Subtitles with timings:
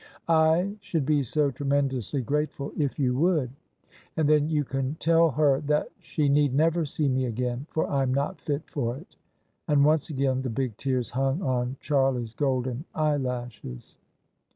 [0.27, 3.51] I should be so tremendously grateful if you would!
[4.17, 7.87] And then you can just tell her that she need never see me again, for
[7.87, 9.15] I'm not fit for it."
[9.67, 13.95] And once again the big tears hung on Charlie's golden eyelashes.